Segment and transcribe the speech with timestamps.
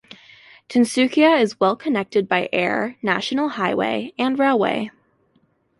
[0.67, 4.89] Tinsukia is well connected by air, national highway and railway.